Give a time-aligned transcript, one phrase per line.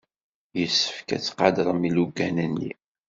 [0.59, 2.71] Yessefk ad tqadrem ilugan-nni.